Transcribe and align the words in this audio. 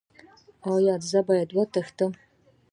ایا 0.71 0.95
زه 1.09 1.19
باید 1.27 1.49
وتښتم؟ 1.57 2.11